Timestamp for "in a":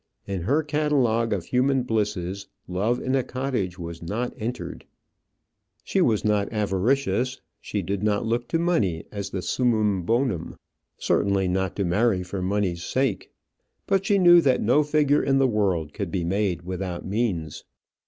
2.99-3.21